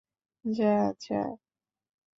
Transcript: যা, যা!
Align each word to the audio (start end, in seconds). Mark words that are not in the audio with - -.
যা, 0.45 0.73
যা! 1.03 1.21